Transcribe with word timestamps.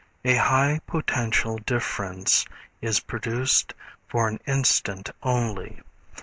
A 0.25 0.33
high 0.33 0.79
potential 0.87 1.59
difference 1.59 2.47
is 2.81 3.01
produced 3.01 3.75
for 4.07 4.27
an 4.27 4.39
instant 4.47 5.11
only. 5.21 5.83